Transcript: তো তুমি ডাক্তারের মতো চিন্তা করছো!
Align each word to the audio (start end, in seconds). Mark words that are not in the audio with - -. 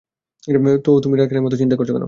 তো 0.85 0.91
তুমি 1.03 1.15
ডাক্তারের 1.17 1.43
মতো 1.45 1.55
চিন্তা 1.57 1.75
করছো! 1.77 1.93